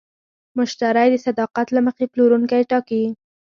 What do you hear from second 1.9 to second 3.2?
پلورونکی ټاکي.